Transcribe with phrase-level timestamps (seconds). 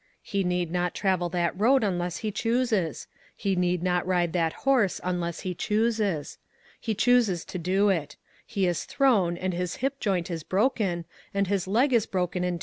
[0.23, 3.05] He need not travel that road unless he chooses;
[3.35, 6.39] he need not ride that horse unless he chooses.
[6.79, 11.45] He chooses to do it; he is thrown, and his hip joint is broken, and
[11.45, 12.59] his leg is broken in LOGIC.